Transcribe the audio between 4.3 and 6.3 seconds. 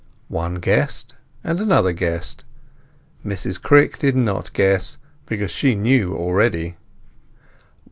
guess, because she knew